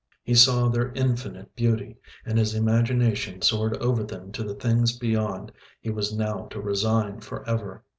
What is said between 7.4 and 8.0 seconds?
ever!